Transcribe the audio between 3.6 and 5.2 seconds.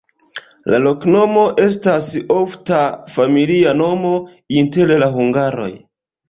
nomo inter la